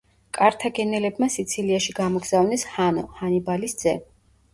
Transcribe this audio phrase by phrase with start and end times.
[0.35, 3.95] კართაგენელებმა სიცილიაში გამოგზავნეს ჰანო, ჰანიბალის ძე.